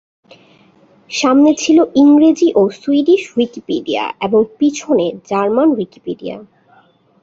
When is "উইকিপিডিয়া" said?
3.35-4.03, 5.71-6.35